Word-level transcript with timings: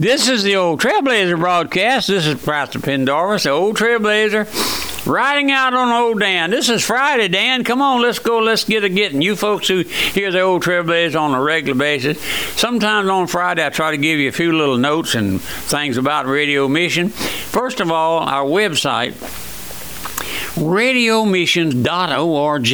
This 0.00 0.28
is 0.28 0.42
the 0.42 0.56
old 0.56 0.80
Trailblazer 0.80 1.38
broadcast. 1.38 2.08
This 2.08 2.24
is 2.24 2.42
Pastor 2.42 2.78
Pendarvis, 2.78 3.42
the 3.42 3.50
old 3.50 3.76
Trailblazer, 3.76 5.06
riding 5.06 5.50
out 5.50 5.74
on 5.74 5.92
old 5.92 6.20
Dan. 6.20 6.48
This 6.48 6.70
is 6.70 6.82
Friday, 6.82 7.28
Dan. 7.28 7.64
Come 7.64 7.82
on, 7.82 8.00
let's 8.00 8.18
go. 8.18 8.38
Let's 8.38 8.64
get 8.64 8.82
a 8.82 8.88
getting. 8.88 9.20
You 9.20 9.36
folks 9.36 9.68
who 9.68 9.80
hear 9.82 10.32
the 10.32 10.40
old 10.40 10.62
Trailblazer 10.62 11.20
on 11.20 11.34
a 11.34 11.42
regular 11.42 11.78
basis, 11.78 12.18
sometimes 12.58 13.10
on 13.10 13.26
Friday 13.26 13.62
I 13.62 13.68
try 13.68 13.90
to 13.90 13.98
give 13.98 14.18
you 14.18 14.30
a 14.30 14.32
few 14.32 14.56
little 14.56 14.78
notes 14.78 15.14
and 15.14 15.38
things 15.38 15.98
about 15.98 16.24
radio 16.24 16.66
mission. 16.66 17.10
First 17.10 17.80
of 17.80 17.90
all, 17.90 18.20
our 18.20 18.46
website 18.46 19.12
radiomissions.org. 20.60 22.68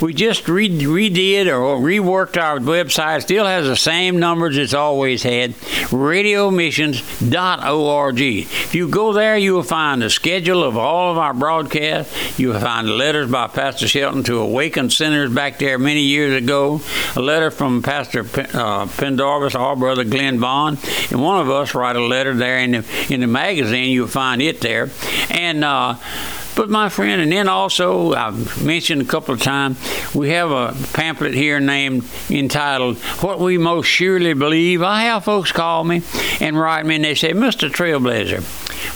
We 0.00 0.14
just 0.14 0.48
re- 0.48 0.70
redid 0.70 1.46
or 1.46 1.78
reworked 1.78 2.40
our 2.40 2.58
website. 2.58 3.20
Still 3.22 3.44
has 3.44 3.66
the 3.66 3.76
same 3.76 4.18
numbers 4.18 4.56
it's 4.56 4.72
always 4.72 5.22
had. 5.22 5.52
Radiomissions.org. 5.90 8.20
If 8.20 8.74
you 8.74 8.88
go 8.88 9.12
there, 9.12 9.36
you 9.36 9.52
will 9.54 9.62
find 9.62 10.00
the 10.00 10.08
schedule 10.10 10.64
of 10.64 10.78
all 10.78 11.12
of 11.12 11.18
our 11.18 11.34
broadcasts. 11.34 12.38
You 12.38 12.48
will 12.48 12.60
find 12.60 12.88
letters 12.88 13.30
by 13.30 13.48
Pastor 13.48 13.86
Shelton 13.86 14.22
to 14.24 14.38
awakened 14.38 14.90
sinners 14.92 15.30
back 15.32 15.58
there 15.58 15.78
many 15.78 16.00
years 16.00 16.42
ago. 16.42 16.80
A 17.16 17.20
letter 17.20 17.50
from 17.50 17.82
Pastor 17.82 18.24
P- 18.24 18.46
uh, 18.54 18.86
Pendarvis, 18.86 19.54
our 19.54 19.76
brother 19.76 20.04
Glenn 20.04 20.40
Bond, 20.40 20.78
and 21.10 21.22
one 21.22 21.38
of 21.40 21.50
us 21.50 21.74
write 21.74 21.96
a 21.96 22.02
letter 22.02 22.32
there 22.34 22.60
in 22.60 22.70
the 22.72 22.84
in 23.10 23.20
the 23.20 23.26
magazine. 23.26 23.92
You'll 23.92 24.08
find 24.08 24.40
it 24.40 24.62
there, 24.62 24.88
and. 25.28 25.62
Uh, 25.64 25.96
but 26.54 26.68
my 26.68 26.88
friend, 26.88 27.20
and 27.20 27.32
then 27.32 27.48
also 27.48 28.12
I've 28.12 28.64
mentioned 28.64 29.02
a 29.02 29.04
couple 29.04 29.34
of 29.34 29.40
times 29.40 29.78
we 30.14 30.30
have 30.30 30.50
a 30.50 30.74
pamphlet 30.92 31.34
here 31.34 31.60
named 31.60 32.04
entitled 32.28 32.98
"What 33.22 33.38
We 33.40 33.58
Most 33.58 33.86
Surely 33.86 34.34
Believe." 34.34 34.82
I 34.82 35.02
have 35.02 35.24
folks 35.24 35.52
call 35.52 35.84
me 35.84 36.02
and 36.40 36.58
write 36.58 36.86
me, 36.86 36.96
and 36.96 37.04
they 37.04 37.14
say, 37.14 37.32
"Mr. 37.32 37.70
Trailblazer, 37.70 38.42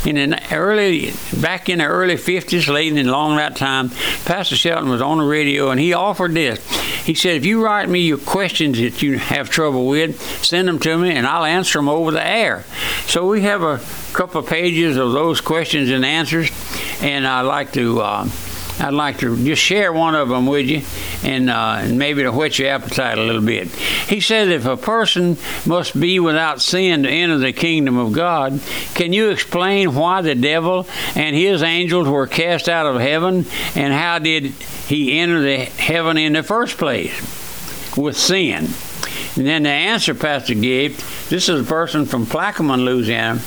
in 0.06 0.30
the 0.30 0.54
early 0.54 1.12
back 1.40 1.68
in 1.68 1.78
the 1.78 1.84
early 1.84 2.14
50s 2.14 2.72
late 2.72 2.96
in 2.96 3.06
long 3.06 3.36
that 3.36 3.56
time 3.56 3.90
Pastor 4.24 4.56
Shelton 4.56 4.90
was 4.90 5.00
on 5.00 5.18
the 5.18 5.24
radio 5.24 5.70
and 5.70 5.80
he 5.80 5.92
offered 5.92 6.34
this. 6.34 6.60
He 7.04 7.14
said 7.14 7.36
if 7.36 7.44
you 7.44 7.64
write 7.64 7.88
me 7.88 8.00
your 8.00 8.18
questions 8.18 8.78
that 8.78 9.02
you 9.02 9.18
have 9.18 9.50
trouble 9.50 9.86
with 9.86 10.20
send 10.44 10.68
them 10.68 10.78
to 10.80 10.98
me 10.98 11.10
and 11.10 11.26
I'll 11.26 11.44
answer 11.44 11.78
them 11.78 11.88
over 11.88 12.10
the 12.10 12.26
air. 12.26 12.64
So 13.06 13.26
we 13.26 13.42
have 13.42 13.62
a 13.62 13.80
couple 14.12 14.40
of 14.40 14.46
pages 14.46 14.96
of 14.96 15.12
those 15.12 15.40
questions 15.40 15.90
and 15.90 16.04
answers 16.04 16.50
and 17.00 17.26
I'd 17.26 17.42
like 17.42 17.72
to 17.72 18.00
uh, 18.00 18.28
I'd 18.80 18.92
like 18.92 19.18
to 19.18 19.36
just 19.44 19.62
share 19.62 19.92
one 19.92 20.14
of 20.14 20.28
them 20.28 20.46
with 20.46 20.66
you 20.66 20.82
and, 21.22 21.48
uh, 21.48 21.78
and 21.80 21.98
maybe 21.98 22.22
to 22.22 22.32
whet 22.32 22.58
your 22.58 22.68
appetite 22.68 23.18
a 23.18 23.22
little 23.22 23.42
bit. 23.42 23.68
He 23.68 24.20
says, 24.20 24.48
if 24.48 24.66
a 24.66 24.76
person 24.76 25.36
must 25.64 25.98
be 25.98 26.18
without 26.18 26.60
sin 26.60 27.04
to 27.04 27.08
enter 27.08 27.38
the 27.38 27.52
kingdom 27.52 27.96
of 27.96 28.12
God, 28.12 28.60
can 28.94 29.12
you 29.12 29.30
explain 29.30 29.94
why 29.94 30.22
the 30.22 30.34
devil 30.34 30.88
and 31.14 31.36
his 31.36 31.62
angels 31.62 32.08
were 32.08 32.26
cast 32.26 32.68
out 32.68 32.86
of 32.86 33.00
heaven 33.00 33.46
and 33.76 33.92
how 33.92 34.18
did 34.18 34.44
he 34.44 35.18
enter 35.18 35.40
the 35.40 35.58
heaven 35.58 36.16
in 36.16 36.32
the 36.32 36.42
first 36.42 36.76
place? 36.76 37.14
With 37.96 38.16
sin. 38.16 38.68
And 39.36 39.46
then 39.46 39.64
the 39.64 39.70
answer 39.70 40.14
Pastor 40.14 40.54
gave, 40.54 40.98
this 41.28 41.48
is 41.48 41.60
a 41.60 41.64
person 41.64 42.06
from 42.06 42.26
Plaquemine, 42.26 42.84
Louisiana 42.84 43.40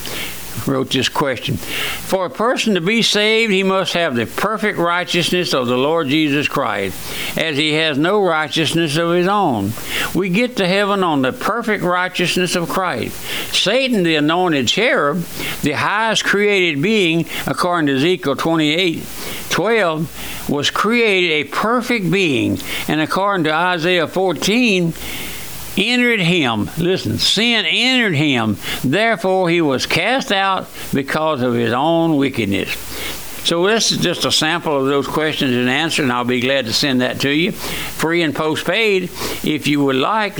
wrote 0.66 0.90
this 0.90 1.08
question. 1.08 1.56
For 1.56 2.26
a 2.26 2.30
person 2.30 2.74
to 2.74 2.80
be 2.80 3.02
saved, 3.02 3.52
he 3.52 3.62
must 3.62 3.92
have 3.92 4.14
the 4.14 4.26
perfect 4.26 4.78
righteousness 4.78 5.54
of 5.54 5.66
the 5.66 5.76
Lord 5.76 6.08
Jesus 6.08 6.48
Christ, 6.48 6.96
as 7.36 7.56
he 7.56 7.74
has 7.74 7.98
no 7.98 8.22
righteousness 8.22 8.96
of 8.96 9.12
his 9.12 9.28
own. 9.28 9.72
We 10.14 10.30
get 10.30 10.56
to 10.56 10.66
heaven 10.66 11.04
on 11.04 11.22
the 11.22 11.32
perfect 11.32 11.84
righteousness 11.84 12.56
of 12.56 12.68
Christ. 12.68 13.16
Satan, 13.54 14.02
the 14.02 14.16
anointed 14.16 14.68
cherub, 14.68 15.18
the 15.62 15.72
highest 15.72 16.24
created 16.24 16.82
being, 16.82 17.26
according 17.46 17.86
to 17.88 17.96
Ezekiel 17.96 18.36
28 18.36 19.04
12, 19.50 20.48
was 20.48 20.70
created 20.70 21.30
a 21.30 21.44
perfect 21.44 22.10
being, 22.10 22.58
and 22.86 23.00
according 23.00 23.44
to 23.44 23.52
Isaiah 23.52 24.06
14, 24.06 24.92
entered 25.78 26.20
him. 26.20 26.68
Listen, 26.78 27.18
sin 27.18 27.64
entered 27.66 28.14
him. 28.14 28.56
Therefore, 28.82 29.48
he 29.48 29.60
was 29.60 29.86
cast 29.86 30.32
out 30.32 30.68
because 30.92 31.42
of 31.42 31.54
his 31.54 31.72
own 31.72 32.16
wickedness. 32.16 32.68
So 33.44 33.66
this 33.66 33.92
is 33.92 33.98
just 33.98 34.24
a 34.24 34.32
sample 34.32 34.78
of 34.78 34.86
those 34.86 35.06
questions 35.06 35.54
and 35.54 35.70
answers, 35.70 36.04
and 36.04 36.12
I'll 36.12 36.24
be 36.24 36.40
glad 36.40 36.66
to 36.66 36.72
send 36.72 37.00
that 37.00 37.20
to 37.20 37.30
you, 37.30 37.52
free 37.52 38.22
and 38.22 38.34
postpaid, 38.34 39.04
if 39.42 39.66
you 39.66 39.82
would 39.84 39.96
like. 39.96 40.36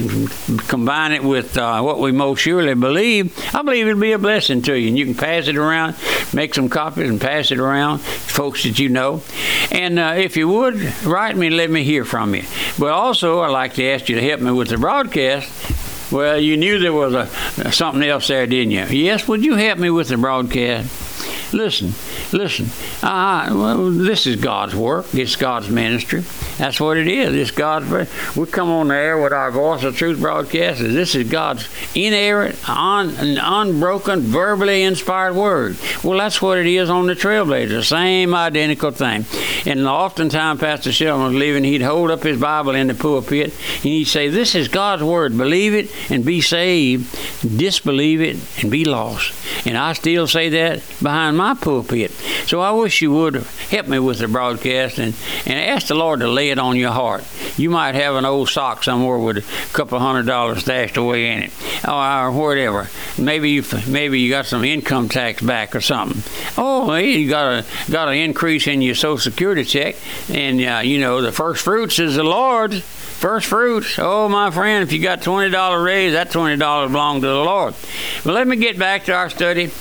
Combine 0.69 1.12
it 1.12 1.25
with 1.25 1.56
uh, 1.56 1.81
what 1.81 2.00
we 2.00 2.12
most 2.12 2.41
surely 2.41 2.75
believe. 2.75 3.37
I 3.54 3.62
believe 3.62 3.87
it'll 3.87 4.00
be 4.00 4.12
a 4.12 4.19
blessing 4.19 4.60
to 4.62 4.78
you, 4.78 4.88
and 4.88 4.98
you 4.98 5.06
can 5.06 5.14
pass 5.14 5.48
it 5.48 5.56
around, 5.56 5.97
make 6.34 6.54
some 6.54 6.69
copies, 6.69 7.08
and 7.08 7.20
pass 7.20 7.50
it 7.50 7.58
around, 7.58 8.00
folks 8.00 8.64
that 8.64 8.78
you 8.78 8.88
know. 8.91 9.22
And 9.70 9.98
uh, 9.98 10.14
if 10.16 10.37
you 10.37 10.48
would 10.48 10.76
write 11.04 11.37
me, 11.37 11.47
and 11.47 11.56
let 11.56 11.70
me 11.70 11.84
hear 11.84 12.04
from 12.04 12.34
you. 12.34 12.44
But 12.78 12.91
also, 12.91 13.41
I'd 13.41 13.48
like 13.48 13.75
to 13.75 13.84
ask 13.88 14.08
you 14.08 14.16
to 14.16 14.22
help 14.22 14.41
me 14.41 14.50
with 14.50 14.69
the 14.69 14.78
broadcast. 14.78 16.12
Well, 16.12 16.38
you 16.38 16.56
knew 16.56 16.78
there 16.78 16.92
was 16.92 17.14
a 17.14 17.72
something 17.72 18.03
else 18.03 18.28
there, 18.28 18.47
didn't 18.47 18.70
you? 18.70 18.84
Yes. 18.84 19.28
Would 19.28 19.44
you 19.44 19.54
help 19.54 19.78
me 19.78 19.91
with 19.91 20.08
the 20.08 20.16
broadcast? 20.16 21.53
Listen, 21.53 21.92
listen. 22.32 22.66
Uh, 23.02 23.48
well, 23.50 23.90
this 23.90 24.26
is 24.26 24.36
God's 24.36 24.74
work. 24.74 25.06
It's 25.14 25.36
God's 25.36 25.68
ministry. 25.68 26.22
That's 26.58 26.80
what 26.80 26.96
it 26.96 27.08
is. 27.08 27.34
It's 27.34 27.50
God's. 27.50 27.88
We 28.36 28.46
come 28.46 28.70
on 28.70 28.88
the 28.88 28.94
air 28.94 29.18
with 29.18 29.32
our 29.32 29.50
Voice 29.50 29.84
of 29.84 29.96
Truth 29.96 30.20
broadcast. 30.20 30.80
This 30.80 31.14
is 31.14 31.28
God's 31.28 31.68
inerrant, 31.94 32.68
un, 32.68 33.38
unbroken, 33.40 34.20
verbally 34.20 34.82
inspired 34.82 35.34
word. 35.34 35.76
Well, 36.02 36.18
that's 36.18 36.42
what 36.42 36.58
it 36.58 36.66
is 36.66 36.90
on 36.90 37.06
the 37.06 37.14
Trailblazer. 37.14 37.84
Same 37.84 38.34
identical 38.34 38.90
thing. 38.90 39.24
And 39.66 39.86
oftentimes, 39.86 40.60
Pastor 40.60 40.92
Shelton 40.92 41.24
was 41.24 41.34
leaving, 41.34 41.64
he'd 41.64 41.82
hold 41.82 42.10
up 42.10 42.22
his 42.22 42.40
Bible 42.40 42.74
in 42.74 42.88
the 42.88 42.94
pulpit 42.94 43.52
and 43.52 43.82
he'd 43.82 44.04
say, 44.04 44.28
This 44.28 44.54
is 44.54 44.68
God's 44.68 45.02
word. 45.02 45.36
Believe 45.36 45.74
it 45.74 45.90
and 46.10 46.24
be 46.24 46.40
saved. 46.40 47.10
Disbelieve 47.58 48.20
it 48.20 48.36
and 48.62 48.70
be 48.70 48.84
lost. 48.84 49.34
And 49.66 49.76
I 49.76 49.92
still 49.92 50.26
say 50.26 50.48
that 50.50 50.82
behind 51.02 51.36
my 51.36 51.54
pulpit. 51.54 52.12
So 52.46 52.60
I 52.60 52.70
wish 52.70 53.02
you 53.02 53.12
would 53.12 53.36
help 53.70 53.88
me 53.88 53.98
with 53.98 54.18
the 54.18 54.28
broadcast 54.28 54.98
and, 54.98 55.14
and 55.46 55.58
ask 55.58 55.88
the 55.88 55.94
Lord 55.94 56.20
to 56.20 56.28
lay 56.28 56.50
it 56.50 56.58
on 56.58 56.76
your 56.76 56.92
heart. 56.92 57.24
You 57.56 57.70
might 57.70 57.94
have 57.94 58.14
an 58.14 58.24
old 58.24 58.48
sock 58.48 58.84
somewhere 58.84 59.18
with 59.18 59.38
a 59.38 59.72
couple 59.74 59.98
hundred 59.98 60.26
dollars 60.26 60.60
stashed 60.60 60.96
away 60.96 61.30
in 61.30 61.42
it, 61.42 61.52
or, 61.86 62.30
whatever. 62.32 62.88
Maybe 63.18 63.50
you 63.50 63.64
maybe 63.86 64.20
you 64.20 64.30
got 64.30 64.46
some 64.46 64.64
income 64.64 65.08
tax 65.08 65.42
back 65.42 65.74
or 65.74 65.80
something. 65.80 66.22
Oh, 66.56 66.94
you 66.94 67.28
got 67.28 67.64
a 67.64 67.90
got 67.90 68.08
an 68.08 68.14
increase 68.14 68.66
in 68.66 68.80
your 68.80 68.94
Social 68.94 69.18
Security 69.18 69.64
check, 69.64 69.96
and 70.30 70.60
uh, 70.60 70.80
you 70.82 71.00
know 71.00 71.20
the 71.20 71.32
first 71.32 71.62
fruits 71.62 71.98
is 71.98 72.16
the 72.16 72.24
Lord's. 72.24 72.82
First 73.18 73.46
fruits. 73.46 73.98
Oh, 73.98 74.28
my 74.28 74.52
friend, 74.52 74.84
if 74.84 74.92
you 74.92 75.02
got 75.02 75.22
$20 75.22 75.84
raise, 75.84 76.12
that 76.12 76.30
$20 76.30 76.56
belongs 76.86 77.22
to 77.22 77.26
the 77.26 77.34
Lord. 77.34 77.74
But 78.22 78.34
let 78.34 78.46
me 78.46 78.54
get 78.54 78.78
back 78.78 79.06
to 79.06 79.12
our 79.12 79.28
study 79.28 79.72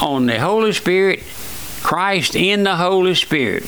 on 0.00 0.24
the 0.24 0.40
Holy 0.40 0.72
Spirit 0.72 1.22
Christ 1.82 2.34
in 2.34 2.64
the 2.64 2.76
Holy 2.76 3.14
Spirit. 3.14 3.64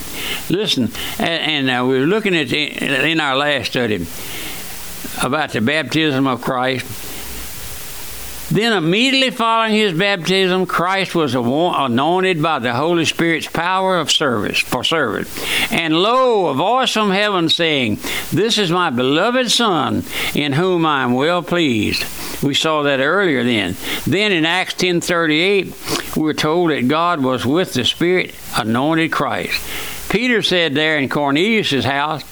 Listen, 0.50 0.90
and, 1.18 1.68
and 1.68 1.70
uh, 1.70 1.84
we 1.84 2.00
were 2.00 2.06
looking 2.06 2.36
at 2.36 2.48
the, 2.48 3.10
in 3.10 3.20
our 3.20 3.36
last 3.36 3.70
study 3.70 4.06
about 5.22 5.52
the 5.52 5.60
baptism 5.60 6.26
of 6.26 6.42
Christ. 6.42 7.07
Then, 8.50 8.72
immediately 8.72 9.30
following 9.30 9.74
his 9.74 9.92
baptism, 9.92 10.64
Christ 10.64 11.14
was 11.14 11.34
anointed 11.34 12.42
by 12.42 12.58
the 12.58 12.72
Holy 12.72 13.04
Spirit's 13.04 13.46
power 13.46 13.98
of 13.98 14.10
service 14.10 14.58
for 14.58 14.82
service. 14.82 15.28
And 15.70 15.94
lo, 15.94 16.46
a 16.46 16.54
voice 16.54 16.92
from 16.92 17.10
heaven 17.10 17.50
saying, 17.50 17.98
"This 18.32 18.56
is 18.56 18.70
my 18.70 18.88
beloved 18.88 19.50
Son, 19.50 20.02
in 20.34 20.54
whom 20.54 20.86
I 20.86 21.02
am 21.02 21.12
well 21.12 21.42
pleased." 21.42 22.04
We 22.42 22.54
saw 22.54 22.82
that 22.84 23.00
earlier. 23.00 23.44
Then, 23.44 23.76
then 24.06 24.32
in 24.32 24.46
Acts 24.46 24.74
ten 24.74 25.02
thirty 25.02 25.40
eight, 25.40 25.74
we're 26.16 26.32
told 26.32 26.70
that 26.70 26.88
God 26.88 27.22
was 27.22 27.44
with 27.44 27.74
the 27.74 27.84
Spirit, 27.84 28.34
anointed 28.56 29.12
Christ. 29.12 29.60
Peter 30.08 30.40
said 30.40 30.74
there 30.74 30.96
in 30.96 31.10
Cornelius' 31.10 31.84
house, 31.84 32.24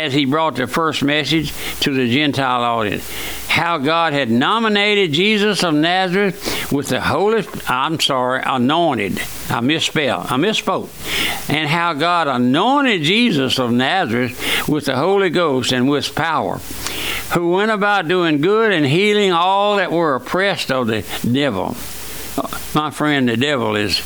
as 0.00 0.12
he 0.12 0.24
brought 0.24 0.56
the 0.56 0.66
first 0.66 1.02
message 1.02 1.52
to 1.80 1.92
the 1.92 2.10
Gentile 2.12 2.62
audience, 2.62 3.08
how 3.46 3.78
God 3.78 4.12
had 4.12 4.30
nominated 4.30 5.12
Jesus 5.12 5.62
of 5.62 5.74
Nazareth 5.74 6.72
with 6.72 6.88
the 6.88 7.00
Holy, 7.00 7.44
I'm 7.68 8.00
sorry, 8.00 8.42
anointed. 8.44 9.20
I 9.48 9.60
misspelled, 9.60 10.26
I 10.26 10.36
misspoke. 10.36 10.88
And 11.50 11.68
how 11.68 11.94
God 11.94 12.28
anointed 12.28 13.02
Jesus 13.02 13.58
of 13.58 13.72
Nazareth 13.72 14.68
with 14.68 14.86
the 14.86 14.96
Holy 14.96 15.30
Ghost 15.30 15.72
and 15.72 15.88
with 15.88 16.14
power, 16.14 16.58
who 17.34 17.50
went 17.50 17.70
about 17.70 18.08
doing 18.08 18.40
good 18.40 18.72
and 18.72 18.86
healing 18.86 19.32
all 19.32 19.76
that 19.76 19.92
were 19.92 20.14
oppressed 20.14 20.70
of 20.70 20.86
the 20.86 21.04
devil. 21.30 21.76
My 22.74 22.90
friend, 22.90 23.28
the 23.28 23.36
devil 23.36 23.74
is 23.76 23.98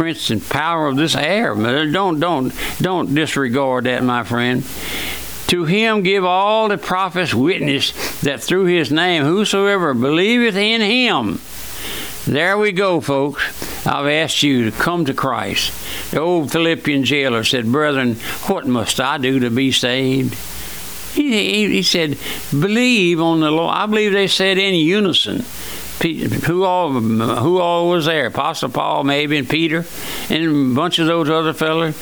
prince 0.00 0.30
and 0.30 0.42
power 0.48 0.86
of 0.86 0.96
this 0.96 1.14
air. 1.14 1.54
Don't 1.54 2.20
don't 2.20 2.54
don't 2.80 3.14
disregard 3.14 3.84
that, 3.84 4.02
my 4.02 4.24
friend. 4.24 4.62
To 5.48 5.66
him 5.66 6.02
give 6.02 6.24
all 6.24 6.68
the 6.68 6.78
prophets 6.78 7.34
witness 7.34 7.92
that 8.22 8.40
through 8.40 8.64
his 8.64 8.90
name 8.90 9.24
whosoever 9.24 9.92
believeth 9.92 10.56
in 10.56 10.80
him. 10.80 11.38
There 12.24 12.56
we 12.56 12.72
go, 12.72 13.02
folks. 13.02 13.86
I've 13.86 14.06
asked 14.06 14.42
you 14.42 14.70
to 14.70 14.74
come 14.74 15.04
to 15.04 15.12
Christ. 15.12 15.70
The 16.12 16.20
old 16.20 16.50
Philippian 16.50 17.04
jailer 17.04 17.44
said, 17.44 17.70
Brethren, 17.70 18.14
what 18.46 18.66
must 18.66 19.00
I 19.00 19.18
do 19.18 19.38
to 19.40 19.50
be 19.50 19.70
saved? 19.70 20.34
He, 21.12 21.30
he, 21.30 21.72
he 21.74 21.82
said, 21.82 22.16
Believe 22.50 23.20
on 23.20 23.40
the 23.40 23.50
Lord. 23.50 23.76
I 23.76 23.84
believe 23.84 24.12
they 24.12 24.28
said 24.28 24.56
in 24.56 24.74
unison 24.76 25.44
who 26.00 26.64
all 26.64 26.90
who 26.92 27.58
all 27.58 27.88
was 27.88 28.06
there? 28.06 28.26
Apostle 28.26 28.70
Paul, 28.70 29.04
maybe, 29.04 29.36
and 29.36 29.48
Peter, 29.48 29.84
and 30.30 30.72
a 30.72 30.74
bunch 30.74 30.98
of 30.98 31.06
those 31.06 31.28
other 31.28 31.52
fellas. 31.52 31.96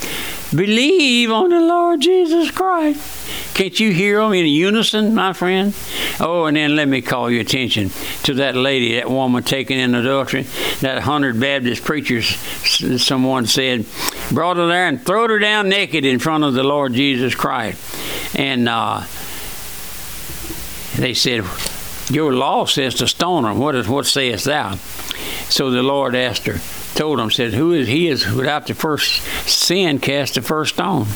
Believe 0.55 1.31
on 1.31 1.51
the 1.51 1.61
Lord 1.61 2.01
Jesus 2.01 2.51
Christ. 2.51 3.55
Can't 3.55 3.79
you 3.79 3.93
hear 3.93 4.21
them 4.21 4.33
in 4.33 4.47
unison, 4.47 5.15
my 5.15 5.33
friend? 5.33 5.75
Oh, 6.21 6.47
and 6.47 6.57
then 6.57 6.77
let 6.77 6.89
me 6.89 7.03
call 7.03 7.31
your 7.31 7.43
attention 7.43 7.91
to 8.23 8.35
that 8.35 8.55
lady, 8.55 8.95
that 8.95 9.11
woman 9.11 9.43
taken 9.43 9.79
in 9.79 9.95
adultery. 9.95 10.47
That 10.81 11.03
hundred 11.03 11.41
Baptist 11.41 11.85
preachers, 11.85 12.37
someone 13.03 13.47
said, 13.47 13.85
brought 14.33 14.57
her 14.57 14.69
there 14.69 14.87
and 14.87 15.05
throwed 15.05 15.31
her 15.31 15.39
down 15.39 15.69
naked 15.69 16.05
in 16.05 16.19
front 16.19 16.45
of 16.45 16.55
the 16.55 16.63
Lord 16.63 16.95
Jesus 16.95 17.35
Christ. 17.35 17.79
And 18.39 18.69
uh, 18.69 19.03
they 20.97 21.15
said, 21.15 21.45
your 22.11 22.33
law 22.33 22.65
says 22.65 22.95
to 22.97 23.09
stone 23.09 23.45
them. 23.45 23.59
What 23.59 23.75
is 23.75 23.89
what 23.89 24.07
sayest 24.07 24.45
thou? 24.45 24.77
So 25.49 25.71
the 25.71 25.83
Lord 25.83 26.15
asked 26.15 26.47
her, 26.47 26.59
told 26.95 27.21
him, 27.21 27.31
said, 27.31 27.55
Who 27.55 27.73
is 27.73 27.89
he 27.89 28.09
is 28.09 28.31
without 28.31 28.67
the 28.67 28.75
first 28.75 29.23
sin 29.49 29.99
cast 29.99 30.35
the 30.35 30.43
first 30.43 30.75
stone? 30.75 31.07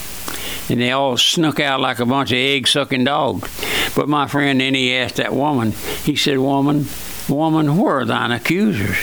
And 0.68 0.80
they 0.80 0.92
all 0.92 1.16
snuck 1.16 1.60
out 1.60 1.80
like 1.80 1.98
a 1.98 2.06
bunch 2.06 2.30
of 2.32 2.38
egg 2.38 2.68
sucking 2.68 3.04
dogs. 3.04 3.50
But 3.94 4.08
my 4.08 4.26
friend, 4.26 4.60
then 4.60 4.74
he 4.74 4.94
asked 4.96 5.16
that 5.16 5.34
woman, 5.34 5.72
he 6.04 6.16
said, 6.16 6.38
Woman, 6.38 6.86
woman, 7.28 7.76
where 7.76 8.00
are 8.00 8.04
thine 8.04 8.30
accusers? 8.30 8.96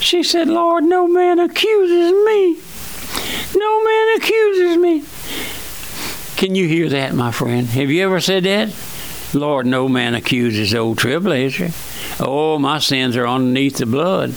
She 0.00 0.22
said, 0.22 0.48
Lord, 0.48 0.84
no 0.84 1.06
man 1.08 1.38
accuses 1.38 2.12
me. 2.12 2.58
No 3.54 3.84
man 3.84 4.16
accuses 4.16 4.76
me. 4.78 5.02
Can 6.36 6.54
you 6.54 6.66
hear 6.66 6.88
that, 6.88 7.14
my 7.14 7.30
friend? 7.30 7.66
Have 7.68 7.90
you 7.90 8.04
ever 8.04 8.20
said 8.20 8.44
that? 8.44 8.74
Lord, 9.34 9.66
no 9.66 9.88
man 9.88 10.14
accuses 10.14 10.74
old 10.74 10.98
trailblazer. 10.98 11.72
Oh, 12.20 12.58
my 12.58 12.78
sins 12.78 13.16
are 13.16 13.26
underneath 13.26 13.78
the 13.78 13.86
blood. 13.86 14.34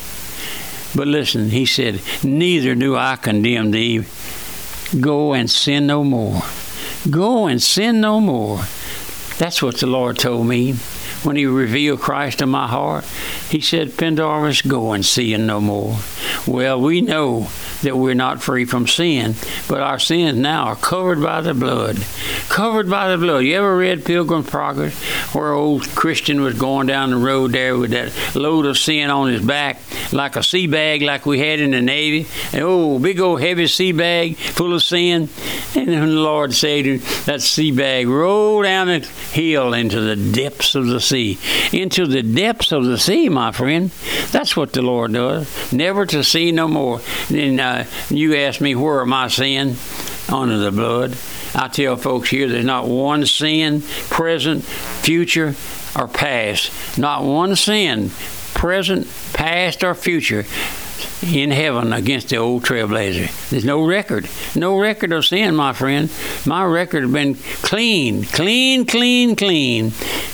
But 0.95 1.07
listen, 1.07 1.49
he 1.49 1.65
said, 1.65 2.01
Neither 2.23 2.75
do 2.75 2.95
I 2.95 3.17
condemn 3.17 3.71
thee. 3.71 4.05
Go 4.99 5.33
and 5.33 5.49
sin 5.49 5.87
no 5.87 6.03
more. 6.03 6.41
Go 7.09 7.47
and 7.47 7.61
sin 7.61 7.99
no 7.99 8.21
more. 8.21 8.61
That's 9.37 9.61
what 9.61 9.77
the 9.77 9.87
Lord 9.87 10.17
told 10.17 10.47
me 10.47 10.73
when 11.23 11.35
He 11.35 11.45
revealed 11.45 11.99
Christ 11.99 12.41
in 12.41 12.49
my 12.49 12.67
heart. 12.67 13.03
He 13.49 13.59
said, 13.59 13.97
Pendarvis, 13.97 14.61
go 14.61 14.93
and 14.93 15.05
sin 15.05 15.45
no 15.45 15.59
more. 15.59 15.97
Well, 16.47 16.79
we 16.79 17.01
know 17.01 17.49
that 17.85 17.97
we're 17.97 18.13
not 18.13 18.43
free 18.43 18.65
from 18.65 18.87
sin, 18.87 19.35
but 19.67 19.79
our 19.79 19.99
sins 19.99 20.37
now 20.37 20.65
are 20.65 20.75
covered 20.75 21.21
by 21.21 21.41
the 21.41 21.53
blood. 21.53 21.97
Covered 22.49 22.89
by 22.89 23.09
the 23.09 23.17
blood. 23.17 23.45
You 23.45 23.55
ever 23.55 23.77
read 23.77 24.05
Pilgrim's 24.05 24.49
Progress 24.49 24.93
where 25.33 25.53
old 25.53 25.87
Christian 25.89 26.41
was 26.41 26.57
going 26.57 26.87
down 26.87 27.11
the 27.11 27.17
road 27.17 27.51
there 27.51 27.77
with 27.77 27.91
that 27.91 28.11
load 28.35 28.65
of 28.65 28.77
sin 28.77 29.09
on 29.09 29.31
his 29.31 29.45
back, 29.45 29.79
like 30.11 30.35
a 30.35 30.43
sea 30.43 30.67
bag 30.67 31.01
like 31.01 31.25
we 31.25 31.39
had 31.39 31.59
in 31.59 31.71
the 31.71 31.81
Navy? 31.81 32.27
And, 32.53 32.63
oh, 32.63 32.99
big 32.99 33.19
old 33.19 33.41
heavy 33.41 33.67
sea 33.67 33.91
bag 33.91 34.35
full 34.35 34.73
of 34.73 34.83
sin. 34.83 35.29
And 35.75 35.87
then 35.87 36.07
the 36.07 36.07
Lord 36.07 36.53
said, 36.53 36.99
that 37.25 37.41
sea 37.41 37.71
bag 37.71 38.07
roll 38.07 38.63
down 38.63 38.87
the 38.87 38.99
hill 38.99 39.73
into 39.73 40.01
the 40.01 40.15
depths 40.15 40.75
of 40.75 40.87
the 40.87 40.99
sea. 40.99 41.37
Into 41.71 42.07
the 42.07 42.23
depths 42.23 42.71
of 42.71 42.85
the 42.85 42.97
sea, 42.97 43.29
my 43.29 43.51
friend. 43.51 43.91
That's 44.31 44.57
what 44.57 44.73
the 44.73 44.81
Lord 44.81 45.13
does. 45.13 45.71
Never 45.71 46.05
to 46.07 46.23
see 46.23 46.51
no 46.51 46.67
more. 46.67 47.01
And 47.29 47.59
uh, 47.59 47.74
Uh, 47.75 47.85
you 48.09 48.35
ask 48.35 48.61
me, 48.61 48.75
where 48.75 49.01
am 49.01 49.13
I 49.13 49.27
sin? 49.27 49.75
Under 50.29 50.57
the 50.57 50.71
blood. 50.71 51.17
I 51.53 51.67
tell 51.67 51.95
folks 51.97 52.29
here 52.29 52.47
there's 52.47 52.65
not 52.65 52.87
one 52.87 53.25
sin, 53.25 53.81
present, 54.09 54.63
future, 54.63 55.55
or 55.97 56.07
past. 56.07 56.97
Not 56.97 57.23
one 57.23 57.55
sin, 57.55 58.09
present, 58.53 59.07
past, 59.33 59.83
or 59.83 59.93
future 59.93 60.45
in 61.33 61.51
heaven 61.51 61.93
against 61.93 62.29
the 62.29 62.37
old 62.37 62.63
trailblazer. 62.63 63.49
There's 63.49 63.65
no 63.65 63.85
record. 63.85 64.27
No 64.55 64.77
record 64.77 65.11
of 65.11 65.25
sin, 65.25 65.55
my 65.55 65.73
friend. 65.73 66.11
My 66.45 66.63
record 66.63 67.03
has 67.03 67.11
been 67.11 67.35
clean, 67.35 68.23
clean, 68.23 68.85
clean, 68.85 69.35
clean. 69.35 69.91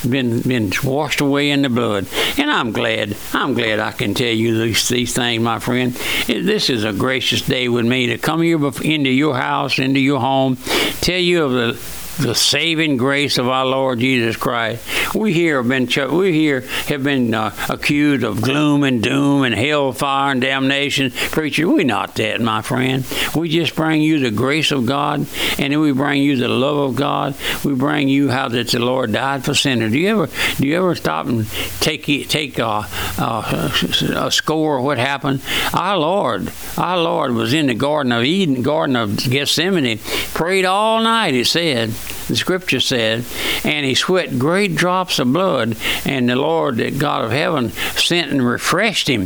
Been 0.08 0.42
been 0.42 0.72
washed 0.84 1.22
away 1.22 1.52
in 1.52 1.62
the 1.62 1.70
blood. 1.70 2.08
And 2.38 2.50
I'm 2.50 2.72
glad. 2.72 3.16
I'm 3.34 3.54
glad 3.54 3.80
I 3.80 3.92
can 3.92 4.14
tell 4.14 4.34
you 4.34 4.60
these, 4.60 4.88
these 4.88 5.14
things, 5.14 5.42
my 5.42 5.60
friend. 5.60 5.94
This 6.28 6.70
is 6.70 6.84
a 6.84 6.94
gracious 6.94 7.42
day 7.42 7.68
with 7.70 7.86
me 7.86 8.08
to 8.08 8.18
come 8.18 8.42
here 8.42 8.58
into 8.84 9.10
your 9.10 9.36
house, 9.36 9.80
into 9.80 10.00
your 10.00 10.20
home, 10.20 10.58
tell 11.02 11.20
you 11.20 11.44
of 11.44 11.52
the 11.52 12.01
the 12.20 12.36
saving 12.36 12.98
grace 12.98 13.38
of 13.38 13.48
our 13.48 13.66
Lord 13.66 14.00
Jesus 14.00 14.36
Christ. 14.36 14.84
We 15.16 15.34
here 15.34 15.58
have 15.58 15.68
been 15.68 15.90
we 16.12 16.34
here 16.34 16.62
have 16.88 17.04
been 17.04 17.34
uh, 17.34 17.56
accused 17.70 18.24
of 18.24 18.42
gloom 18.42 18.84
and 18.84 19.02
doom 19.02 19.44
and 19.44 19.56
hellfire 19.56 20.32
and 20.32 20.42
damnation. 20.42 21.12
Preacher, 21.12 21.68
we 21.68 21.84
not 21.84 22.16
that, 22.16 22.42
my 22.42 22.62
friend. 22.62 23.06
We 23.36 23.50
just 23.50 23.76
bring 23.76 24.02
you 24.02 24.20
the 24.20 24.32
grace 24.32 24.72
of 24.72 24.86
God, 24.86 25.20
and 25.58 25.74
then 25.74 25.80
we 25.80 25.92
bring 25.92 26.22
you 26.22 26.36
the 26.36 26.48
love 26.48 26.78
of 26.78 26.96
God. 26.96 27.36
We 27.64 27.74
bring 27.76 28.08
you 28.08 28.30
how 28.30 28.48
that 28.50 28.70
the 28.70 28.80
Lord 28.80 29.12
died 29.14 29.44
for 29.44 29.54
sinners. 29.54 29.92
Do 29.92 30.00
you 30.00 30.10
ever 30.10 30.30
do 30.58 30.68
you 30.68 30.78
ever 30.78 30.96
stop 30.96 31.28
and 31.28 31.48
take 31.80 32.06
take 32.30 32.60
a, 32.60 32.88
a, 33.18 33.72
a 34.16 34.32
score 34.32 34.78
of 34.78 34.84
what 34.84 34.98
happened? 34.98 35.42
Our 35.74 35.98
Lord, 35.98 36.52
our 36.78 36.98
Lord 36.98 37.34
was 37.34 37.54
in 37.54 37.68
the 37.68 37.74
Garden 37.74 38.12
of 38.12 38.24
Eden, 38.24 38.62
Garden 38.62 38.96
of 38.96 39.18
Gethsemane, 39.18 40.00
prayed 40.34 40.66
all 40.66 41.02
night. 41.02 41.34
He 41.34 41.44
said 41.44 41.94
the 42.32 42.38
scripture 42.38 42.80
said, 42.80 43.26
and 43.66 43.86
he 43.86 43.94
sweat 43.94 44.40
great 44.40 44.74
drops 44.74 45.20
of 45.20 45.34
blood, 45.34 45.76
and 46.06 46.30
the 46.30 46.38
Lord, 46.38 46.78
the 46.78 46.90
God 46.90 47.26
of 47.26 47.32
heaven, 47.32 47.72
sent 47.72 48.32
and 48.32 48.42
refreshed 48.42 49.10
him. 49.10 49.24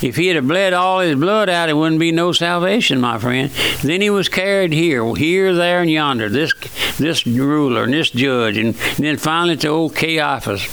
If 0.00 0.16
he 0.16 0.28
had 0.28 0.48
bled 0.48 0.72
all 0.72 1.00
his 1.00 1.16
blood 1.16 1.50
out, 1.50 1.68
it 1.68 1.74
wouldn't 1.74 2.00
be 2.00 2.12
no 2.12 2.32
salvation, 2.32 2.98
my 2.98 3.18
friend. 3.18 3.50
Then 3.82 4.00
he 4.00 4.08
was 4.08 4.30
carried 4.30 4.72
here, 4.72 5.14
here, 5.16 5.54
there, 5.54 5.82
and 5.82 5.90
yonder. 5.90 6.30
This 6.30 6.54
this 6.96 7.26
ruler 7.26 7.82
and 7.82 7.92
this 7.92 8.08
judge, 8.08 8.56
and, 8.56 8.72
then 8.96 9.18
finally 9.18 9.58
to 9.58 9.68
old 9.68 9.94
Caiaphas. 9.94 10.66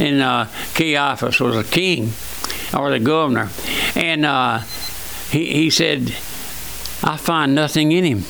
And 0.00 0.22
uh, 0.22 0.46
Caiaphas 0.74 1.38
was 1.38 1.54
a 1.54 1.64
king 1.64 2.12
or 2.74 2.90
the 2.90 2.98
governor, 2.98 3.50
and 3.94 4.24
uh, 4.24 4.60
he 5.30 5.52
he 5.52 5.68
said, 5.68 6.14
"I 7.04 7.18
find 7.18 7.54
nothing 7.54 7.92
in 7.92 8.04
him." 8.04 8.24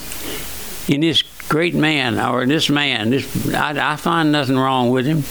In 0.88 1.02
this 1.02 1.22
great 1.48 1.74
man, 1.74 2.18
or 2.18 2.46
this 2.46 2.68
man, 2.68 3.10
this 3.10 3.54
I, 3.54 3.92
I 3.92 3.96
find 3.96 4.32
nothing 4.32 4.58
wrong 4.58 4.90
with 4.90 5.06
him. 5.06 5.22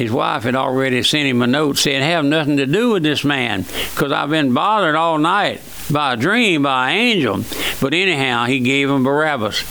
His 0.00 0.12
wife 0.12 0.42
had 0.42 0.54
already 0.54 1.02
sent 1.02 1.26
him 1.26 1.40
a 1.40 1.46
note 1.46 1.78
saying, 1.78 2.02
Have 2.02 2.24
nothing 2.24 2.58
to 2.58 2.66
do 2.66 2.90
with 2.90 3.02
this 3.02 3.24
man 3.24 3.62
because 3.62 4.12
I've 4.12 4.28
been 4.28 4.52
bothered 4.52 4.94
all 4.94 5.16
night 5.16 5.62
by 5.90 6.12
a 6.12 6.16
dream, 6.16 6.64
by 6.64 6.90
an 6.90 6.98
angel. 6.98 7.44
But 7.80 7.94
anyhow, 7.94 8.44
he 8.44 8.60
gave 8.60 8.90
him 8.90 9.04
Barabbas. 9.04 9.62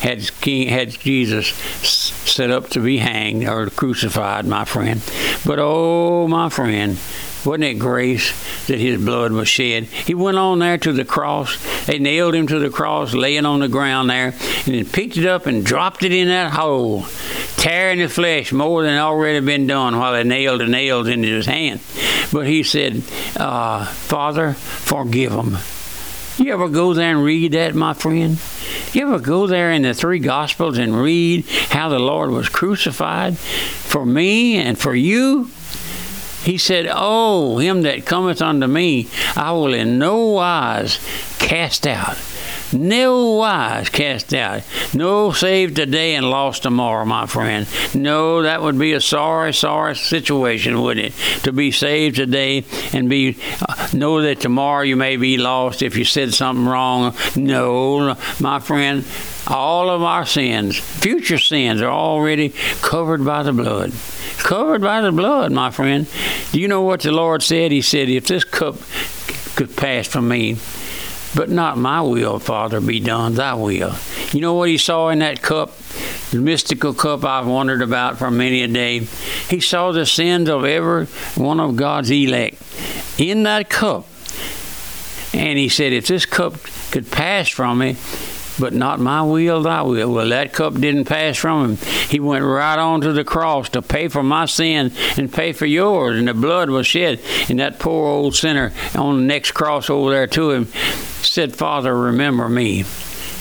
Had, 0.00 0.38
King, 0.42 0.68
had 0.68 0.90
Jesus 0.90 1.46
set 1.46 2.50
up 2.50 2.68
to 2.70 2.80
be 2.80 2.98
hanged 2.98 3.48
or 3.48 3.70
crucified, 3.70 4.44
my 4.44 4.66
friend. 4.66 5.00
But 5.46 5.58
oh, 5.58 6.28
my 6.28 6.50
friend, 6.50 6.98
wasn't 7.44 7.64
it 7.64 7.78
grace 7.78 8.32
that 8.66 8.78
his 8.78 9.02
blood 9.02 9.32
was 9.32 9.48
shed? 9.48 9.84
He 9.84 10.14
went 10.14 10.38
on 10.38 10.58
there 10.60 10.78
to 10.78 10.92
the 10.92 11.04
cross. 11.04 11.58
They 11.86 11.98
nailed 11.98 12.34
him 12.34 12.46
to 12.48 12.58
the 12.58 12.70
cross, 12.70 13.14
laying 13.14 13.46
on 13.46 13.60
the 13.60 13.68
ground 13.68 14.10
there, 14.10 14.28
and 14.28 14.74
then 14.74 14.86
picked 14.86 15.16
it 15.16 15.26
up 15.26 15.46
and 15.46 15.64
dropped 15.64 16.02
it 16.02 16.12
in 16.12 16.28
that 16.28 16.52
hole, 16.52 17.06
tearing 17.56 17.98
the 17.98 18.08
flesh 18.08 18.52
more 18.52 18.82
than 18.82 18.98
already 18.98 19.40
been 19.40 19.66
done 19.66 19.98
while 19.98 20.12
they 20.12 20.24
nailed 20.24 20.60
the 20.60 20.66
nails 20.66 21.08
into 21.08 21.28
his 21.28 21.46
hand. 21.46 21.80
But 22.32 22.46
he 22.46 22.62
said, 22.62 23.02
uh, 23.36 23.84
Father, 23.84 24.54
forgive 24.54 25.32
them. 25.32 25.58
You 26.36 26.52
ever 26.52 26.68
go 26.68 26.94
there 26.94 27.10
and 27.10 27.22
read 27.22 27.52
that, 27.52 27.74
my 27.76 27.94
friend? 27.94 28.38
You 28.92 29.06
ever 29.06 29.20
go 29.20 29.46
there 29.46 29.70
in 29.70 29.82
the 29.82 29.94
three 29.94 30.18
Gospels 30.18 30.78
and 30.78 31.00
read 31.00 31.46
how 31.46 31.88
the 31.88 32.00
Lord 32.00 32.30
was 32.30 32.48
crucified 32.48 33.38
for 33.38 34.04
me 34.04 34.56
and 34.56 34.76
for 34.76 34.94
you? 34.94 35.50
He 36.44 36.58
said, 36.58 36.86
Oh, 36.90 37.56
him 37.56 37.82
that 37.82 38.04
cometh 38.04 38.42
unto 38.42 38.66
me, 38.66 39.08
I 39.34 39.52
will 39.52 39.72
in 39.72 39.98
no 39.98 40.26
wise 40.26 40.98
cast 41.38 41.86
out. 41.86 42.18
No 42.70 43.36
wise 43.36 43.88
cast 43.88 44.34
out. 44.34 44.62
No 44.92 45.32
saved 45.32 45.76
today 45.76 46.16
and 46.16 46.28
lost 46.28 46.64
tomorrow, 46.64 47.06
my 47.06 47.24
friend. 47.24 47.66
No, 47.94 48.42
that 48.42 48.60
would 48.60 48.78
be 48.78 48.92
a 48.92 49.00
sorry, 49.00 49.54
sorry 49.54 49.96
situation, 49.96 50.82
wouldn't 50.82 51.06
it? 51.06 51.42
To 51.44 51.52
be 51.52 51.70
saved 51.70 52.16
today 52.16 52.64
and 52.92 53.08
be 53.08 53.38
uh, 53.66 53.88
know 53.94 54.20
that 54.20 54.40
tomorrow 54.40 54.82
you 54.82 54.96
may 54.96 55.16
be 55.16 55.38
lost 55.38 55.82
if 55.82 55.96
you 55.96 56.04
said 56.04 56.34
something 56.34 56.66
wrong. 56.66 57.14
No, 57.36 58.16
my 58.40 58.58
friend. 58.58 59.04
All 59.46 59.90
of 59.90 60.02
our 60.02 60.24
sins, 60.24 60.78
future 60.78 61.38
sins, 61.38 61.82
are 61.82 61.90
already 61.90 62.54
covered 62.80 63.24
by 63.24 63.42
the 63.42 63.52
blood 63.52 63.92
covered 64.44 64.82
by 64.82 65.00
the 65.00 65.10
blood, 65.10 65.50
my 65.50 65.70
friend. 65.70 66.06
Do 66.52 66.60
you 66.60 66.68
know 66.68 66.82
what 66.82 67.00
the 67.00 67.10
Lord 67.10 67.42
said? 67.42 67.72
He 67.72 67.82
said, 67.82 68.08
If 68.08 68.26
this 68.28 68.44
cup 68.44 68.76
could 69.56 69.74
pass 69.74 70.06
from 70.06 70.28
me, 70.28 70.58
but 71.34 71.50
not 71.50 71.78
my 71.78 72.00
will, 72.02 72.38
Father, 72.38 72.80
be 72.80 73.00
done, 73.00 73.34
thy 73.34 73.54
will. 73.54 73.94
You 74.32 74.40
know 74.40 74.54
what 74.54 74.68
he 74.68 74.78
saw 74.78 75.08
in 75.08 75.18
that 75.20 75.42
cup? 75.42 75.76
The 76.30 76.38
mystical 76.38 76.92
cup 76.92 77.24
I've 77.24 77.46
wondered 77.46 77.82
about 77.82 78.18
for 78.18 78.30
many 78.30 78.62
a 78.62 78.68
day. 78.68 79.00
He 79.48 79.60
saw 79.60 79.92
the 79.92 80.06
sins 80.06 80.48
of 80.48 80.64
every 80.64 81.06
one 81.36 81.58
of 81.58 81.76
God's 81.76 82.10
elect 82.10 82.62
in 83.18 83.44
that 83.44 83.70
cup. 83.70 84.06
And 85.32 85.58
he 85.58 85.68
said, 85.68 85.92
If 85.92 86.06
this 86.06 86.26
cup 86.26 86.62
could 86.90 87.10
pass 87.10 87.48
from 87.48 87.78
me, 87.78 87.96
but 88.58 88.72
not 88.72 89.00
my 89.00 89.22
will, 89.22 89.62
thy 89.62 89.82
will. 89.82 90.12
Well, 90.12 90.28
that 90.28 90.52
cup 90.52 90.74
didn't 90.74 91.06
pass 91.06 91.36
from 91.36 91.70
him. 91.70 91.88
He 92.08 92.20
went 92.20 92.44
right 92.44 92.78
on 92.78 93.00
to 93.02 93.12
the 93.12 93.24
cross 93.24 93.68
to 93.70 93.82
pay 93.82 94.08
for 94.08 94.22
my 94.22 94.46
sin 94.46 94.92
and 95.16 95.32
pay 95.32 95.52
for 95.52 95.66
yours, 95.66 96.18
and 96.18 96.28
the 96.28 96.34
blood 96.34 96.70
was 96.70 96.86
shed. 96.86 97.20
And 97.48 97.58
that 97.58 97.78
poor 97.78 98.06
old 98.06 98.34
sinner 98.34 98.72
on 98.94 99.18
the 99.18 99.24
next 99.24 99.52
cross 99.52 99.90
over 99.90 100.10
there 100.10 100.26
to 100.28 100.50
him 100.50 100.66
said, 101.22 101.56
Father, 101.56 101.96
remember 101.96 102.48
me. 102.48 102.84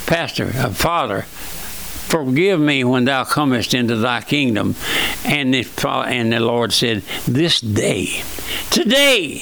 Pastor, 0.05 0.51
uh, 0.55 0.69
Father, 0.69 1.21
forgive 1.21 2.59
me 2.59 2.83
when 2.83 3.05
thou 3.05 3.23
comest 3.23 3.73
into 3.73 3.95
thy 3.95 4.21
kingdom. 4.21 4.75
And 5.25 5.53
the, 5.53 5.67
and 6.07 6.33
the 6.33 6.39
Lord 6.39 6.73
said, 6.73 7.03
This 7.27 7.61
day, 7.61 8.23
today, 8.69 9.41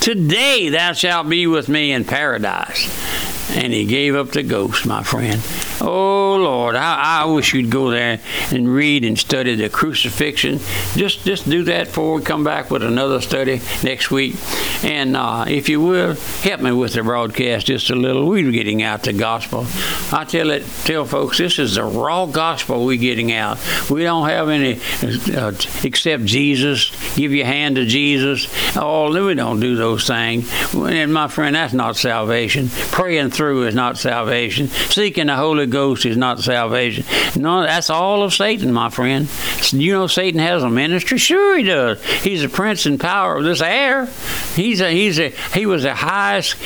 today 0.00 0.68
thou 0.68 0.92
shalt 0.92 1.28
be 1.28 1.46
with 1.46 1.68
me 1.68 1.92
in 1.92 2.04
paradise 2.04 3.31
and 3.50 3.72
he 3.72 3.84
gave 3.84 4.14
up 4.14 4.30
the 4.30 4.42
ghost, 4.42 4.86
my 4.86 5.02
friend. 5.02 5.42
Oh 5.84 6.36
Lord, 6.36 6.76
I, 6.76 7.22
I 7.22 7.24
wish 7.24 7.52
you'd 7.54 7.68
go 7.68 7.90
there 7.90 8.20
and 8.52 8.72
read 8.72 9.04
and 9.04 9.18
study 9.18 9.56
the 9.56 9.68
crucifixion. 9.68 10.60
Just 10.94 11.24
just 11.24 11.50
do 11.50 11.64
that 11.64 11.88
before 11.88 12.14
we 12.14 12.22
come 12.22 12.44
back 12.44 12.70
with 12.70 12.84
another 12.84 13.20
study 13.20 13.60
next 13.82 14.12
week. 14.12 14.36
And 14.84 15.16
uh, 15.16 15.44
if 15.48 15.68
you 15.68 15.80
will, 15.80 16.14
help 16.14 16.60
me 16.60 16.70
with 16.70 16.92
the 16.92 17.02
broadcast 17.02 17.66
just 17.66 17.90
a 17.90 17.96
little. 17.96 18.28
We're 18.28 18.52
getting 18.52 18.84
out 18.84 19.02
the 19.02 19.12
gospel. 19.12 19.66
I 20.12 20.24
tell 20.24 20.50
it, 20.50 20.64
tell 20.84 21.04
folks, 21.04 21.38
this 21.38 21.58
is 21.58 21.74
the 21.74 21.84
raw 21.84 22.26
gospel 22.26 22.84
we're 22.84 22.96
getting 22.96 23.32
out. 23.32 23.58
We 23.90 24.04
don't 24.04 24.28
have 24.28 24.50
any 24.50 24.80
uh, 25.34 25.52
except 25.82 26.24
Jesus. 26.26 26.92
Give 27.16 27.32
your 27.32 27.46
hand 27.46 27.74
to 27.74 27.86
Jesus. 27.86 28.46
Oh, 28.76 29.10
we 29.26 29.34
don't 29.34 29.58
do 29.58 29.74
those 29.74 30.06
things. 30.06 30.48
And 30.74 31.12
my 31.12 31.26
friend, 31.26 31.56
that's 31.56 31.72
not 31.72 31.96
salvation. 31.96 32.68
Praying 32.92 33.30
through 33.30 33.66
is 33.66 33.74
not 33.74 33.98
salvation. 33.98 34.68
Seeking 34.68 35.26
the 35.26 35.34
Holy 35.34 35.66
Ghost 35.72 36.06
is 36.06 36.16
not 36.16 36.38
salvation. 36.38 37.04
No, 37.34 37.62
that's 37.62 37.90
all 37.90 38.22
of 38.22 38.32
Satan, 38.32 38.72
my 38.72 38.90
friend. 38.90 39.28
You 39.70 39.94
know 39.94 40.06
Satan 40.06 40.38
has 40.38 40.62
a 40.62 40.70
ministry? 40.70 41.18
Sure 41.18 41.56
he 41.56 41.64
does. 41.64 42.04
He's 42.22 42.44
a 42.44 42.48
prince 42.48 42.86
and 42.86 43.00
power 43.00 43.38
of 43.38 43.44
this 43.44 43.60
air. 43.60 44.06
He's 44.54 44.80
a 44.80 44.90
he's 44.92 45.18
a 45.18 45.30
he 45.54 45.66
was 45.66 45.82
the 45.82 45.94
highest 45.94 46.56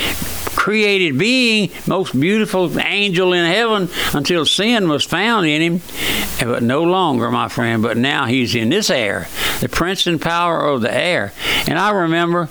created 0.66 1.16
being, 1.16 1.70
most 1.86 2.18
beautiful 2.18 2.80
angel 2.80 3.32
in 3.32 3.46
heaven 3.46 3.88
until 4.12 4.44
sin 4.44 4.88
was 4.88 5.04
found 5.04 5.46
in 5.46 5.62
him. 5.62 5.80
But 6.40 6.60
no 6.60 6.82
longer, 6.82 7.30
my 7.30 7.46
friend, 7.46 7.84
but 7.84 7.96
now 7.96 8.26
he's 8.26 8.56
in 8.56 8.70
this 8.70 8.90
air, 8.90 9.28
the 9.60 9.68
prince 9.68 10.08
and 10.08 10.20
power 10.20 10.66
of 10.66 10.80
the 10.80 10.92
air. 10.92 11.32
And 11.68 11.78
I 11.78 11.90
remember 11.90 12.48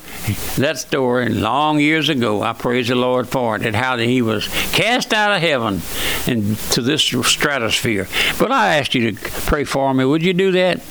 that 0.56 0.78
story 0.78 1.28
long 1.28 1.82
years 1.82 2.08
ago. 2.08 2.42
I 2.42 2.54
praise 2.54 2.88
the 2.88 2.96
Lord 2.96 3.28
for 3.28 3.58
it, 3.58 3.66
and 3.66 3.76
how 3.76 3.98
he 3.98 4.22
was 4.22 4.48
cast 4.72 5.12
out 5.12 5.36
of 5.36 5.42
heaven 5.42 5.82
and 6.26 6.58
to 6.72 6.82
this 6.82 7.04
stratosphere. 7.04 8.08
But 8.40 8.50
I 8.50 8.78
asked 8.78 8.96
you 8.96 9.12
to 9.12 9.30
pray 9.42 9.66
for 9.66 9.94
me. 9.94 10.06
Would 10.06 10.24
you 10.24 10.34
do 10.34 10.54
that? 10.54 10.82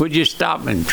Would 0.00 0.14
you 0.14 0.26
stop 0.26 0.66
and 0.66 0.86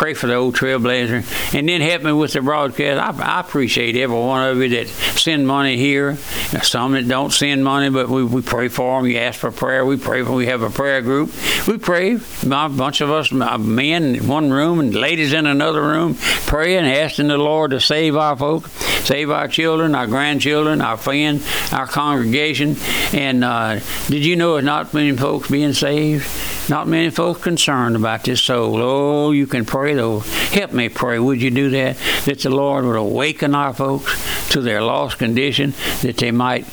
pray 0.00 0.14
for 0.14 0.28
the 0.28 0.34
old 0.34 0.56
trailblazer, 0.56 1.54
and 1.54 1.68
then 1.68 1.82
help 1.82 2.02
me 2.02 2.10
with 2.10 2.32
the 2.32 2.40
broadcast. 2.40 3.20
I, 3.20 3.36
I 3.36 3.40
appreciate 3.40 3.96
every 3.96 4.16
one 4.16 4.48
of 4.48 4.56
you 4.56 4.70
that 4.70 4.88
send 4.88 5.46
money 5.46 5.76
here. 5.76 6.16
Some 6.62 6.92
that 6.92 7.06
don't 7.06 7.30
send 7.30 7.62
money, 7.62 7.90
but 7.90 8.08
we, 8.08 8.24
we 8.24 8.40
pray 8.40 8.68
for 8.68 8.98
them. 8.98 9.10
You 9.10 9.18
ask 9.18 9.38
for 9.38 9.50
prayer, 9.50 9.84
we 9.84 9.98
pray 9.98 10.24
for. 10.24 10.32
We 10.32 10.46
have 10.46 10.62
a 10.62 10.70
prayer 10.70 11.02
group. 11.02 11.34
We 11.68 11.76
pray. 11.76 12.14
A 12.14 12.68
bunch 12.70 13.02
of 13.02 13.10
us 13.10 13.30
men 13.30 14.14
in 14.14 14.26
one 14.26 14.50
room 14.50 14.80
and 14.80 14.94
ladies 14.94 15.34
in 15.34 15.44
another 15.44 15.82
room, 15.82 16.14
praying, 16.46 16.86
asking 16.86 17.28
the 17.28 17.36
Lord 17.36 17.72
to 17.72 17.80
save 17.80 18.16
our 18.16 18.38
folk, 18.38 18.68
save 18.68 19.30
our 19.30 19.48
children, 19.48 19.94
our 19.94 20.06
grandchildren, 20.06 20.80
our 20.80 20.96
friends, 20.96 21.46
our 21.74 21.86
congregation. 21.86 22.76
And 23.12 23.44
uh, 23.44 23.80
did 24.08 24.24
you 24.24 24.36
know 24.36 24.56
it's 24.56 24.64
not 24.64 24.94
many 24.94 25.14
folks 25.14 25.50
being 25.50 25.74
saved? 25.74 26.26
Not 26.70 26.86
many 26.86 27.10
folks 27.10 27.42
concerned 27.42 27.96
about 27.96 28.22
this 28.22 28.40
soul. 28.40 28.80
Oh, 28.80 29.32
you 29.32 29.48
can 29.48 29.64
pray 29.64 29.94
though. 29.94 30.20
Help 30.20 30.72
me 30.72 30.88
pray. 30.88 31.18
Would 31.18 31.42
you 31.42 31.50
do 31.50 31.68
that? 31.70 31.96
That 32.26 32.38
the 32.38 32.50
Lord 32.50 32.84
would 32.84 32.94
awaken 32.94 33.56
our 33.56 33.74
folks 33.74 34.16
to 34.50 34.60
their 34.60 34.80
lost 34.80 35.18
condition, 35.18 35.74
that 36.02 36.18
they 36.18 36.30
might 36.30 36.66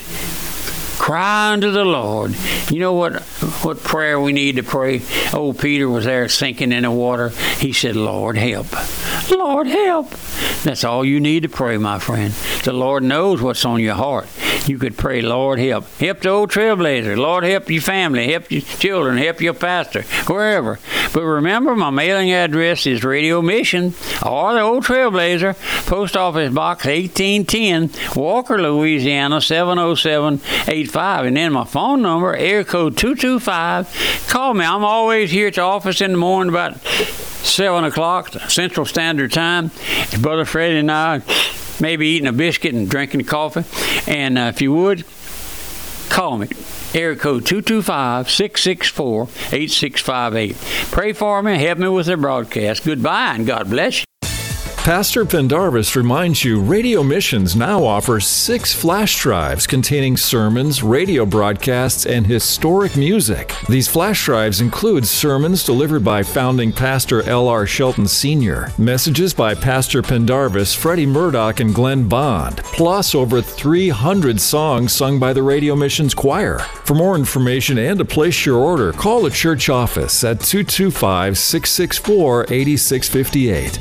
cry 0.99 1.53
unto 1.53 1.71
the 1.71 1.83
Lord. 1.83 2.35
You 2.69 2.79
know 2.79 2.93
what 2.93 3.23
what 3.63 3.83
prayer 3.83 4.19
we 4.19 4.33
need 4.33 4.57
to 4.57 4.63
pray? 4.63 5.01
Old 5.33 5.57
Peter 5.57 5.89
was 5.89 6.05
there 6.05 6.29
sinking 6.29 6.73
in 6.73 6.83
the 6.83 6.91
water. 6.91 7.29
He 7.57 7.73
said, 7.73 7.95
Lord 7.95 8.37
help. 8.37 8.67
Lord 9.31 9.65
help. 9.65 10.11
That's 10.63 10.83
all 10.83 11.03
you 11.05 11.19
need 11.19 11.41
to 11.41 11.49
pray, 11.49 11.77
my 11.77 11.97
friend. 11.97 12.33
The 12.63 12.73
Lord 12.73 13.01
knows 13.01 13.41
what's 13.41 13.65
on 13.65 13.79
your 13.79 13.95
heart 13.95 14.27
you 14.67 14.77
could 14.77 14.97
pray, 14.97 15.21
Lord, 15.21 15.59
help. 15.59 15.85
Help 15.97 16.19
the 16.21 16.29
old 16.29 16.51
trailblazer. 16.51 17.17
Lord, 17.17 17.43
help 17.43 17.69
your 17.69 17.81
family. 17.81 18.31
Help 18.31 18.51
your 18.51 18.61
children. 18.61 19.17
Help 19.17 19.41
your 19.41 19.53
pastor. 19.53 20.03
Wherever. 20.27 20.79
But 21.13 21.23
remember, 21.23 21.75
my 21.75 21.89
mailing 21.89 22.31
address 22.31 22.85
is 22.85 23.03
Radio 23.03 23.41
Mission 23.41 23.93
or 24.25 24.53
the 24.53 24.61
old 24.61 24.83
trailblazer, 24.83 25.55
Post 25.87 26.17
Office 26.17 26.53
Box 26.53 26.85
1810, 26.85 28.15
Walker, 28.15 28.61
Louisiana 28.61 29.41
70785. 29.41 31.25
And 31.25 31.37
then 31.37 31.53
my 31.53 31.65
phone 31.65 32.01
number, 32.01 32.35
air 32.35 32.63
code 32.63 32.97
225. 32.97 34.25
Call 34.27 34.53
me. 34.53 34.65
I'm 34.65 34.83
always 34.83 35.31
here 35.31 35.47
at 35.47 35.55
the 35.55 35.61
office 35.61 36.01
in 36.01 36.11
the 36.11 36.17
morning 36.17 36.53
about 36.53 36.77
7 36.77 37.83
o'clock 37.83 38.29
Central 38.49 38.85
Standard 38.85 39.31
Time. 39.31 39.71
Brother 40.19 40.45
Freddie 40.45 40.79
and 40.79 40.91
I 40.91 41.21
maybe 41.79 42.07
eating 42.07 42.27
a 42.27 42.33
biscuit 42.33 42.73
and 42.73 42.89
drinking 42.89 43.25
coffee. 43.25 43.63
And 44.11 44.37
uh, 44.37 44.51
if 44.53 44.61
you 44.61 44.73
would, 44.73 45.05
call 46.09 46.37
me. 46.37 46.47
Air 46.93 47.15
code 47.15 47.45
225 47.45 48.29
664 48.29 49.23
8658. 49.23 50.55
Pray 50.91 51.13
for 51.13 51.43
me, 51.43 51.57
help 51.57 51.79
me 51.79 51.89
with 51.89 52.07
the 52.07 52.17
broadcast. 52.17 52.85
Goodbye 52.85 53.35
and 53.35 53.45
God 53.45 53.69
bless 53.69 54.01
you. 54.01 54.06
Pastor 54.87 55.25
Pendarvis 55.25 55.97
reminds 55.97 56.45
you 56.45 56.61
Radio 56.61 57.03
Missions 57.03 57.57
now 57.57 57.83
offers 57.83 58.25
six 58.25 58.73
flash 58.73 59.19
drives 59.19 59.67
containing 59.67 60.15
sermons, 60.15 60.81
radio 60.81 61.25
broadcasts, 61.25 62.05
and 62.05 62.25
historic 62.25 62.95
music. 62.95 63.53
These 63.67 63.89
flash 63.89 64.23
drives 64.23 64.61
include 64.61 65.05
sermons 65.05 65.65
delivered 65.65 66.05
by 66.05 66.23
founding 66.23 66.71
pastor 66.71 67.21
L.R. 67.23 67.67
Shelton 67.67 68.07
Sr., 68.07 68.71
messages 68.77 69.33
by 69.33 69.55
Pastor 69.55 70.01
Pendarvis, 70.01 70.73
Freddie 70.73 71.05
Murdoch, 71.05 71.59
and 71.59 71.75
Glenn 71.75 72.07
Bond, 72.07 72.59
plus 72.63 73.13
over 73.13 73.41
300 73.41 74.39
songs 74.39 74.93
sung 74.93 75.19
by 75.19 75.33
the 75.33 75.43
Radio 75.43 75.75
Missions 75.75 76.13
Choir. 76.13 76.59
For 76.59 76.93
more 76.93 77.17
information 77.17 77.77
and 77.77 77.99
to 77.99 78.05
place 78.05 78.45
your 78.45 78.59
order, 78.59 78.93
call 78.93 79.23
the 79.23 79.31
church 79.31 79.67
office 79.67 80.23
at 80.23 80.39
225 80.39 81.37
664 81.37 82.43
8658. 82.43 83.79